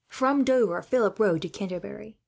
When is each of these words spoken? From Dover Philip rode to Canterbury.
From 0.09 0.43
Dover 0.43 0.81
Philip 0.81 1.19
rode 1.19 1.43
to 1.43 1.49
Canterbury. 1.49 2.17